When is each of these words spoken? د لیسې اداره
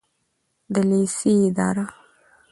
د 0.73 0.75
لیسې 0.89 1.33
اداره 1.49 1.85